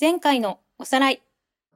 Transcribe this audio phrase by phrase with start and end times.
[0.00, 1.20] 前回のおさらい。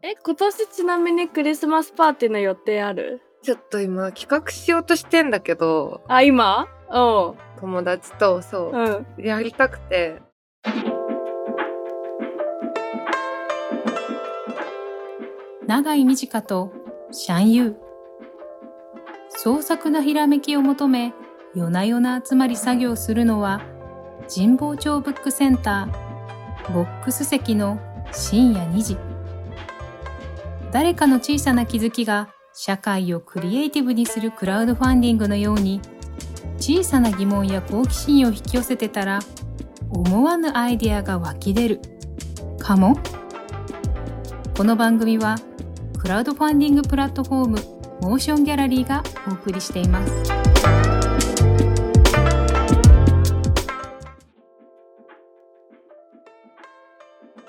[0.00, 3.20] え、今年ちなみにクリスマスパーティーの予定ある？
[3.42, 6.68] ちょっと今企画しようとしてんだけど、あ、今？
[6.88, 9.06] う友達とそう、ん。
[9.18, 9.24] うん。
[9.24, 10.22] やりたくて。
[15.66, 16.72] 長井美智香と
[17.10, 17.74] シャンユー。
[19.30, 21.12] 創作なひらめきを求め、
[21.56, 23.62] 夜な夜な集まり作業するのは、
[24.32, 27.80] 神保町ブックセンター、ボックス席の
[28.12, 28.96] 深夜2時。
[30.70, 35.80] 誰かの小さな気づきが社会をクリエイティブにするクラウドファンディングのように、
[36.58, 39.20] 小さな疑問や好奇心を引き寄せてたら、
[39.90, 41.80] 思わぬアイデアが湧き出る。
[42.58, 42.96] かも？
[44.56, 45.36] この番組は、
[45.98, 47.58] クラウドファンディングプラットフォーム
[48.02, 50.81] MotionGallery がお送りしています。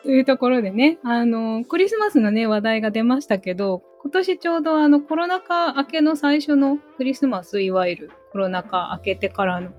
[0.03, 9.71] というところでね、あの、クリスマスのね、話題が出ましたけど、今年ちょうどあのコロナ禍明けの最初のクリスマス、いわゆるコロナ禍明けてからの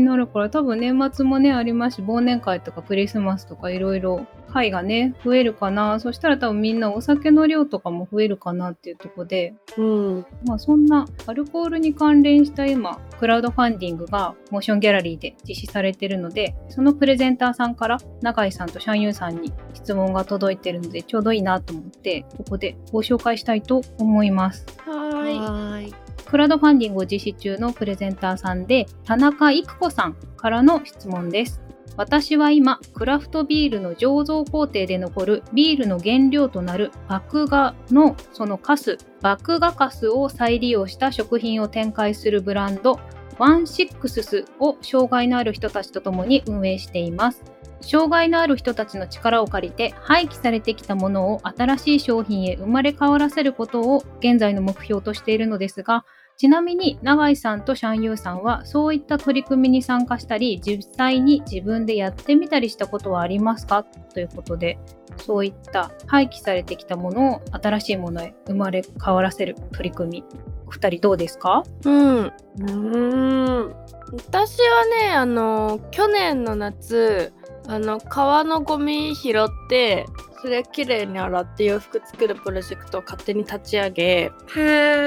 [0.00, 10.26] になるから多分年末もねありますし忘年会とかクリスマスとかいろいろ会がね増えるかなそしたら多分みんなお酒の量とかも増えるかなっていうところでうん。
[10.46, 24.66] まあそんなアルコールに関連した今クラウドファンディングがモーションギャラリーで実施されているのでそのプレゼンターさんから永井さんとシャンユーさんに質問が届いてるのでちょうどいいなと思ってここでご紹介したいと思います。
[24.86, 26.03] はーい。
[26.34, 31.62] クラウドファンディングを実施中のプレゼンターさんで田中育子さんからの質問です。
[31.96, 42.98] 私は今、クラフトビールの醸造工程で残るビールの原料となる麦芽のそのカス、麦芽カスを再利用した食品を展開するブランド、
[43.38, 47.44] ワンシックススを障害のある人たちと共に運営しています。
[47.80, 56.04] 障害のある人たちの力を借りて廃棄されてきたものを新しい商品へ生まれ変わらせることを現在の目標としているのですが
[56.36, 63.84] ちなみに永井さんとシャンユーさんはそういった取り組みに参加したり実際に自分でやってみたりしたことはありますか？
[63.84, 64.78] ということで
[65.18, 70.24] そういった廃棄されてきたものを新しいものへ生まれ変わらせる取り組み
[70.66, 71.62] お二人どうですか？
[71.84, 72.32] うん。
[72.58, 73.74] うん。
[74.12, 77.32] 私はね、あの、去年の夏、
[77.68, 80.06] あの、川のゴミ拾って、
[80.44, 84.30] それきれいに洗って洋服作るプロジェクトを勝手に立ち上げ、へ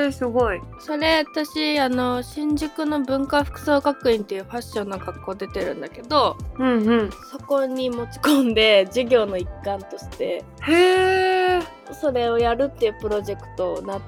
[0.08, 0.60] え、すごい。
[0.80, 7.12] それ私、あの、新宿の文化服装学院っていうファッションの学校出てるんだけど、うんうん。
[7.32, 11.62] そこに持ち込んで、授業の一環として、へえ。
[11.94, 14.02] それをやるっていうプロジェクトを夏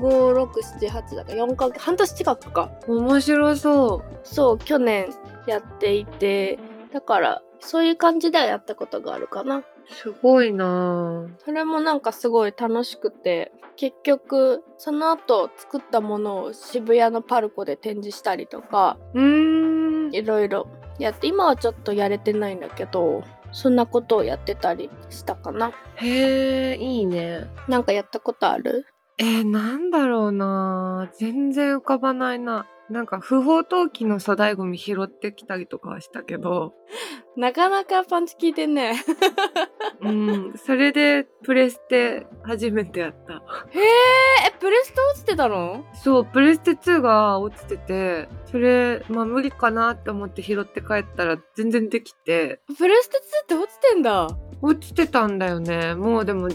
[0.00, 2.70] ?5,6,7,8 だから4ヶ月、半年近くか。
[2.86, 4.18] 面白そう。
[4.22, 5.08] そう、去年
[5.48, 6.60] やっていて、
[6.92, 9.62] だから、そういう感じではやったことがあるかな。
[9.88, 11.44] すごいなぁ。
[11.44, 20.14] それもなんかすごい楽しくて、結局、その後作ったものを渋谷のパルコで展示したりとか、うーん。
[20.14, 20.66] いろいろ
[20.98, 25.72] やって、今はちょっとやれてないんだけど、そんなことをやってたりしたかな。
[25.96, 27.46] へえ、いいね。
[27.68, 28.86] なんかやったことある？
[29.18, 31.16] えー、なんだろうなぁ。
[31.16, 32.66] 全然浮かばないな。
[32.88, 36.74] なんか不法投棄の粗大ゴミ拾ってきたりとかはしたけど、
[37.36, 38.94] なかなかパンチ効いてんね。
[40.00, 43.34] うん、それでプレステ初めてやった。
[43.70, 43.82] へえ、
[44.48, 45.84] え、プレスト落ちてたの？
[45.94, 54.28] そう、プレステ2が落ちてて、それ、まあ無理かなって思って拾って帰ったら全然できて、プレステ2って落ちてんだ。
[54.62, 55.94] 落ちてたんだよね。
[55.94, 56.52] もうでも、うん、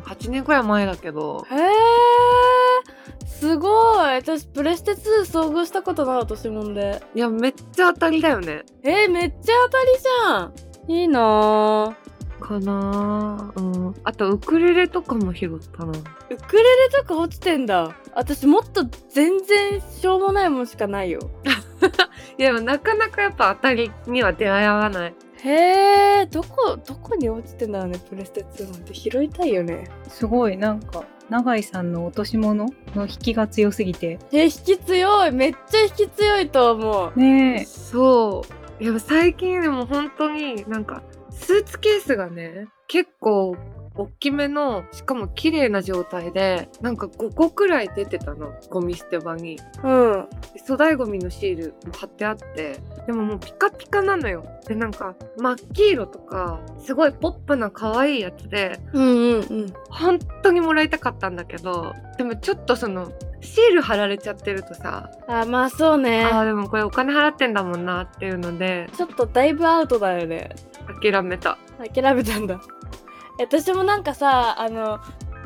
[0.00, 1.46] 8年くらい前だけど。
[1.50, 4.16] へえ、すごい。
[4.16, 7.02] 私、プレステ2遭遇したことない私もんで。
[7.14, 8.64] いや、めっちゃ当たりだよね。
[8.82, 10.52] えー、めっちゃ当たりじゃん。
[10.92, 11.94] いいなぁ。
[12.38, 13.60] かなぁ。
[13.60, 13.94] うん。
[14.04, 15.92] あと、ウクレレとかも拾ったな。
[15.92, 15.92] ウ
[16.36, 17.94] クレレとか落ちてんだ。
[18.14, 21.20] 私もっと全然しょうもないもんしかないよ。
[22.38, 25.14] いや、でもなかなかやっぱ当たりには出会わない。
[25.42, 29.88] へえ、どこ、どこに落ちてんだろうね、プレステ2なんて拾いたいよね。
[30.08, 35.32] すごいなんか永井さんの落とし物の引きが強すぎてえ、引き強い。
[35.32, 37.18] めっちゃ引き強いと思う。
[37.18, 38.42] ねえそ
[38.80, 38.82] う。
[38.82, 41.02] いや、最近でも本当になんか、
[41.38, 43.56] スーツケースがね、結構、
[43.98, 48.52] 大きめの、しかも綺麗な状態で、なんか5個くらい出てたの。
[48.70, 49.58] ゴミ捨て場に。
[49.82, 50.28] うん。
[50.54, 54.44] で粗大ゴミのシールも貼ってあって、でももうピカピカなのよ。
[54.68, 59.72] で、なんか、真っ黄色とか、すごいポップな可愛いやつで、うんうんうん。
[59.90, 66.24] 本当にもらいたかったんだけど、でもちょっとその、シール貼られちゃってるとさ、あ、まあそうね。
[66.24, 70.50] ああ、でもこれお金払ってんだもんなっていうので、ちょっとだいぶアウトだよね。
[71.00, 71.58] 諦めた。
[71.92, 72.60] 諦めたんだ。
[73.38, 74.98] 私もなんかさあの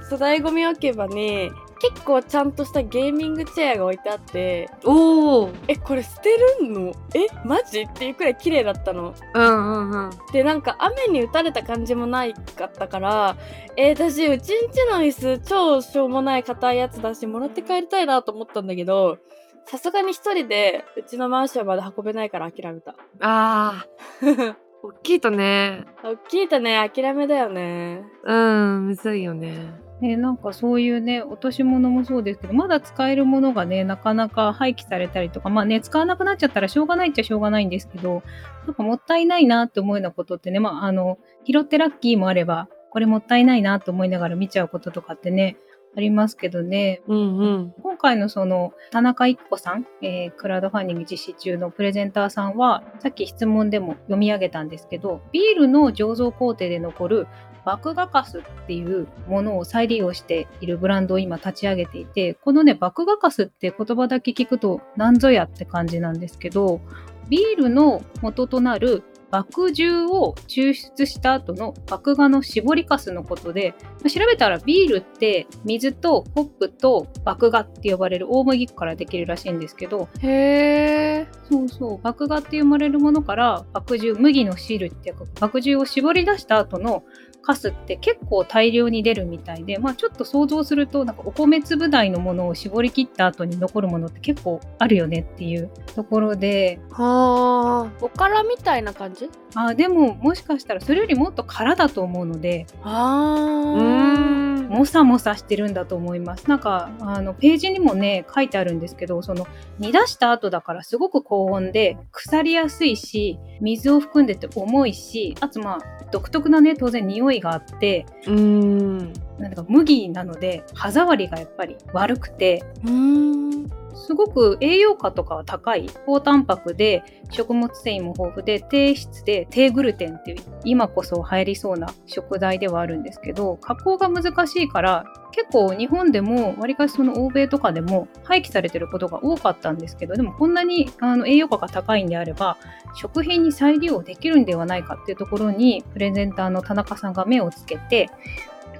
[0.04, 6.30] 粗大ゴミ置き場に結構ちゃんとしたゲーミングチェアが置いてあっておおえこれ捨て
[6.60, 6.92] るの？
[7.14, 9.14] えマジっていうくらい綺麗だったの。
[9.34, 10.10] うんうんうん。
[10.32, 13.36] でなんか雨に打たれた感じもないかったから
[13.76, 19.18] えー私うちんちの椅子超しょうもない硬いやつだしもらって帰りたいなと思ったんだけど
[19.66, 22.94] さすがに一人でうちのマンションまで運べないから諦めた。
[23.20, 25.84] あー 大きいとね。
[26.02, 28.02] 大きいとね諦めだよね。
[28.24, 29.80] うんむずいよね。
[30.00, 38.24] ね、なんかそういうね落とし物もそうですけどまだ使えるものがねなかなか廃棄されたりとかまあね使わなくなっちゃったらしょうがないっちゃしょうがないんですけど
[38.66, 45.56] なんかもったいないなって思うようなことってねまああの拾ってラッキーもあればこれもったいないなと思いながら見ちゃうこととかってね
[45.96, 47.02] ありますけどね。
[47.06, 47.74] うんうん。
[47.82, 57.26] 今回のその田中育子さん、えークラウドファンディング実施中のプレゼンターさんはさっき質問でも読み上げたんですけどビールの醸造工程で残る
[57.64, 66.80] 麦芽カスっていうものを再利用しているブランドを今立ち上げていてこのね麦芽カスって言葉だけ聞くと何ぞやって感じなんですけど
[67.28, 82.00] ビールの元となる麦汁を抽出した後の麦芽の搾りかすのことでまあ調べたらビールって水とホップと麦芽って呼ばれる大麦からできるらしいんですけどへえそうそう。
[82.02, 87.02] 麦芽って読まれるものから麦汁麦の汁っていうか麦汁を絞り出した後の
[87.42, 96.78] カスって結構大量に出るみたいで、まあ、ちょっと想像するとなんかお米粒大のものを絞り切った後に残るものって結構あるよねっていうところで。
[96.90, 99.28] はおからみたいな感じ？
[99.54, 102.66] あでももしかしたらそれよりもっと空だと思うので。
[102.82, 103.74] あ。
[103.76, 106.48] うあーんもさもさしてるんだと思います。
[106.48, 109.46] なんかあのページにもね書いてあるんですけどその
[109.78, 142.58] 煮出した後だからすごく高温で腐りやすいし水を含んでて重いしあとまあ独特なね当然匂いがあってうーんなんだか麦なので歯触りがやっぱり悪くてうーんすごく栄養価とかは高い高タンパクで食物繊維も豊富で低質で低グルテンっていう今こそ流行りそうな食材ではあるんですけど加工が難しいから結構日本でもわりかしその欧米とかでも廃棄されてることが多かったんですけどでもこんなにあの栄養価が高いんであれば
[142.94, 148.10] 食品に再利用できるんではないかっていうところにプレゼンターの田中さんが目をつけて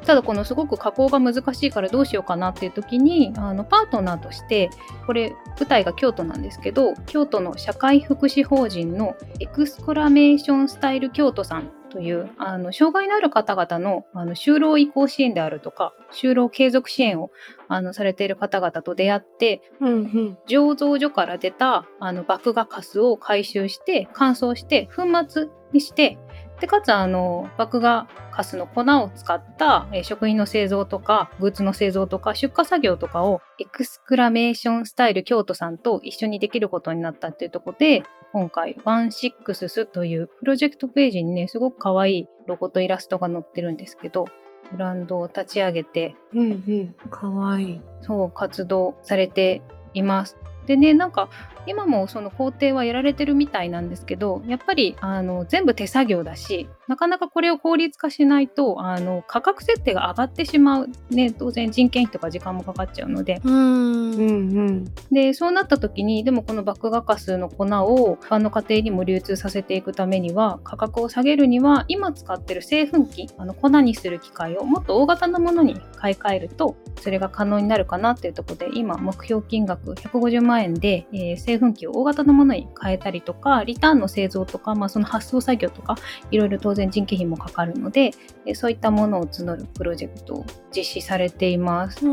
[0.02, 4.70] ただこのすごく加工が難しいからどうしようかなっていう時にあのパートナーとして
[5.06, 17.30] これ舞台が京都なんですけど京都の社会福祉法人のエクスクラメーションスタイル京都さんというあの障害のある方々のあの就労移行支援であるとか就労継続支援を
[17.68, 20.38] あのされている方々と出会ってうんうん。
[20.48, 26.18] 醸造所から出たあの麦芽カスを回収して乾燥して粉末にして
[26.62, 44.26] でかつあの麦芽カスの粉を使った、えー食品の製造とかグッズの製造とか出荷作業とかをエクスクラメーションスタイル京都さんと一緒にできることになったっていうところで今回ワンシックススというプロジェクトページにねすごく可愛いロゴとイラストが載ってるんですけど
[44.70, 49.62] ブランドを立ち上げてうんうんかわいいそう活動されて
[49.94, 50.36] います。
[50.66, 51.28] でねなんか
[51.66, 63.40] 今もその工程はやられてるみたいなんですけどやっぱりあの全部手作業だしなかなかこれを効率化しないとあの価格設定が上がってしまう、ね、当然人件費とか時間もかかっちゃうので。
[63.44, 64.12] うーん。
[64.12, 64.84] うんうん。
[65.10, 85.96] でそうなった時にでもこの麦芽カスの粉を一般の家庭にも流通させていくためには価格を下げるには今使ってる製粉機あの粉にする機械をもっと大型のものに買い替えるとそれが可能になるかなっていうところで今目標金額150万円で、えー製粉機を大型のものに変えたりとかリターンの製造とか、まあ、その発送作業とか
[86.30, 88.10] いろいろ当然人件費もかかるので、
[88.46, 92.04] えーそういったものを募るプロジェクトを実施されています。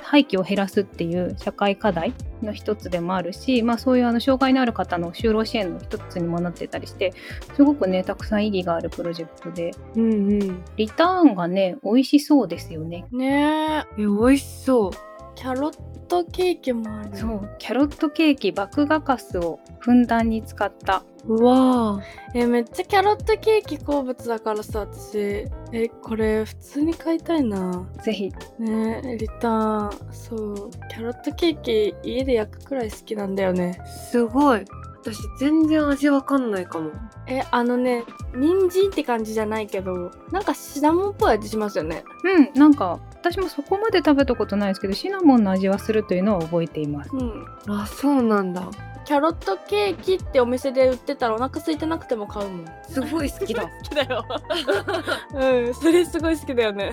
[0.00, 7.12] 廃棄を減らすっていう社会課題の一つでもあるし、まあ、そういうあの障害のある方の就労支援の一つにもなってたりして
[7.54, 9.72] すごくねたくさん意義があるプロジェクトで。
[9.96, 10.64] うんうん。
[10.76, 13.06] リターンがね美味しそうですよね。
[13.10, 14.02] ねえ。
[14.02, 14.90] え美味しそう
[15.36, 17.16] キャロットケーキもある。
[17.16, 21.04] そうキャロットケーキ麦芽カスをふんだんに使った。
[21.26, 22.00] うわ
[22.34, 25.46] えめっちゃキャロットケーキ好物だからさ私。
[25.72, 27.86] えこれ普通に買いたいな。
[28.02, 28.32] ぜひ。
[28.58, 30.12] ねリターン。
[30.12, 30.70] そう。
[30.88, 33.78] キャロットケーキ家で焼くくらい好きなんだよね。
[34.10, 34.64] すごい
[35.12, 36.90] 私全然味わかんないかも。
[37.26, 42.04] えあのね人参って感じじゃないけどなんかシナモンっぽい味しますよね。
[42.24, 47.10] うんなんか私もそこまで食べたことないですけどシナモンの味はするというのは覚えています。
[47.12, 47.46] うん。
[47.68, 48.68] あそうなんだ。
[49.04, 52.66] キャロットケーキってお店で売ってたらお腹空いてなくても買うもん。
[52.88, 53.62] すごい好きだ。
[53.70, 54.24] 好きだよ。
[55.34, 56.90] うんそれすごい好きだよね。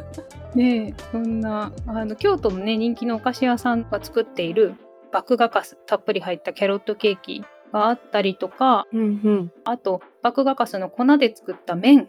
[0.54, 4.74] ねえそんなあの京都のね人気のお菓子屋さんが作っている
[5.12, 7.44] 麦芽かすたっぷり入ったキャロットケーキ
[7.74, 9.52] があったりとかうんうん。
[9.64, 12.06] あと麦芽かすの粉で作った麺。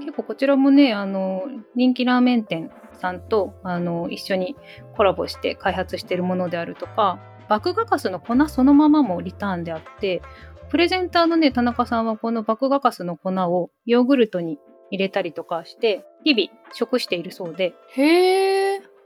[0.00, 1.42] 結構こちらもねあの
[1.74, 4.56] 人気ラーメン店さんとあの一緒に
[4.96, 7.18] コラボして開発しているものであるとか
[7.50, 10.22] 麦芽かすの粉そのままもリターンであって
[10.70, 14.58] プレゼンターのね田中さんはこの麦芽かすの粉をヨーグルトに
[14.90, 17.74] 入れたりとかして日々食しているそうで。
[17.90, 18.47] へえ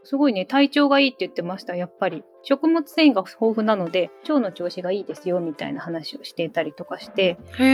[0.04, 2.24] すごいね体調がいいって言ってましたやっぱり。
[2.44, 7.38] 食物繊維が豊富なので腸の調子がいいですよみたいな話をしていたりとかして。
[7.58, 7.64] へ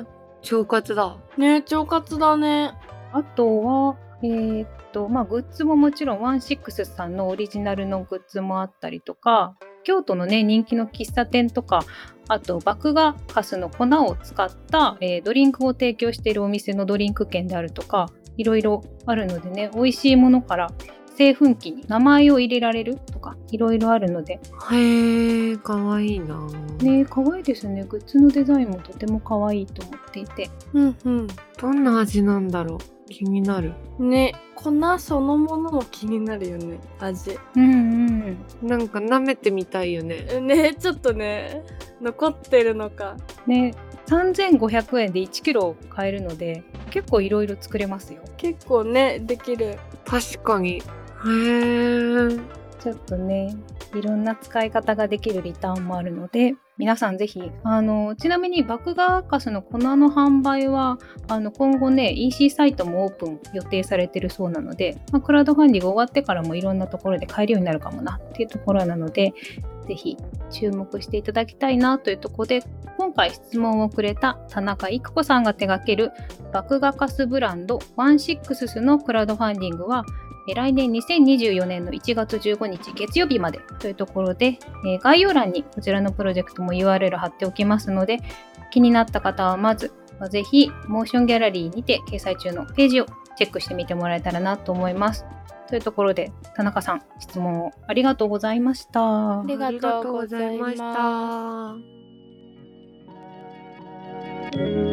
[0.00, 0.04] え
[0.52, 1.16] 腸活だ。
[1.36, 2.74] ね腸活だね。
[3.12, 11.84] あとは、えーっと、まあ、グッズももちろん、ワンシックスさんのオリジナルのグッズもあったりとか、京都のね、人気の喫茶店とか、
[12.28, 20.72] あと、麦芽かすの粉を使った、えードリンクを提供しているお店のドリンク券であるとか、いろいろあるのでね、美味しいものから、
[21.16, 24.40] 製粉機に名前を入れられるとか、いろいろあるので、
[24.70, 26.40] へえかわいいな。
[26.80, 27.84] ね、可愛いですね。
[27.84, 30.50] グッズのデザインもとても可愛いと思っていて。
[30.72, 31.26] うんうん。
[31.60, 32.78] どんな味なんだろう。
[33.08, 33.74] 気になる。
[33.98, 36.80] ね粉そのものも気になるよね。
[36.98, 37.38] 味。
[37.56, 38.68] うんうん。
[38.68, 40.40] なんか舐めてみたいよね。
[40.40, 41.62] ねちょっとね。
[42.00, 43.16] 残ってるのか。
[43.46, 43.74] ね、
[44.06, 48.22] 3500円で1キロ買えるので結構いろいろ作れますよ。
[48.36, 49.78] 結構ねできる。
[50.04, 50.82] 確かに
[51.26, 53.56] へえちょっとね
[53.94, 69.32] いろんな使い方ができるリターンもあるので皆さんぜひあのちなみに麦芽かすの粉の販売はあの今後ね EC サイトもオープン予定されてるそうなので、まあ、クラウドファンディング終わってからもいろんなところで買えるようになるかもなっていうところなので
[69.86, 70.16] ぜひ
[70.50, 72.62] 注目していただきたいなというところで
[72.98, 76.12] 今回質問をくれた田中育子さんが手掛ける
[76.52, 80.04] 麦芽かすブランドワンシックスのクラウドファンディングは
[80.52, 88.18] 来年2024年の1月15日月曜日までというところで、えー概要欄にこちらのプロジェクトも URL 貼っておきますので
[88.70, 95.24] 気になった方はまずまあぜひモーションギャラリーにて掲載中のページをチェックしてみてもらえたらなと思います。
[95.68, 99.40] というところで田中さん質問をありがとうございました。
[99.40, 101.86] ありがとうございましありがとうご
[104.58, 104.83] ざいました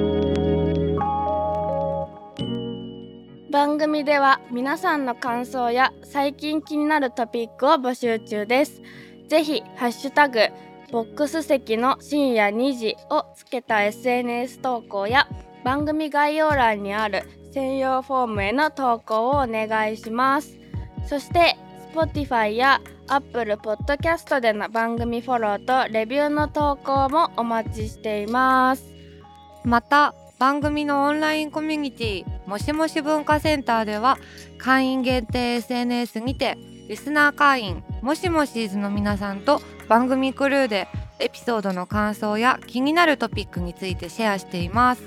[3.51, 8.81] 番組では皆さんの感想や最近気になるトピックを募集中です。
[9.27, 10.39] ぜひハッシュタグ
[10.89, 15.27] ボックス席の深夜2時をつけた SNS 投稿や
[15.65, 20.57] 番組概要欄にある専用フォームへの投稿をお願いします。
[21.05, 21.57] そして
[21.93, 22.79] Spotify や
[23.09, 28.85] Apple Podcast での番組フォローとレビューの投稿もお待ちしています。
[29.65, 34.17] また番組のオンラインコミュニティもしもし文化センターでは
[34.57, 36.57] 会員限定 SNS にて
[36.89, 40.89] リスナー会員もしもしーずの皆さんと番組クルーで
[41.19, 45.03] エピソードの感想や気になるトピックについてシェアしています。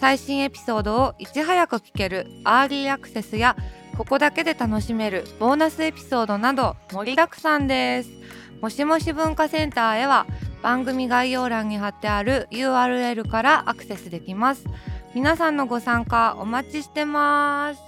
[0.00, 3.54] 最新エピソードをいち早く聞けるアーリーアクセスや
[3.96, 8.10] ここだけで楽しめるボーナスエピソードなど盛りだくさんです。
[8.60, 10.26] もしもし文化センターへは
[10.60, 14.64] 番組概要欄に貼ってある URL からアクセスできます。
[15.12, 17.82] 皆さんのご参加お待ちしてます。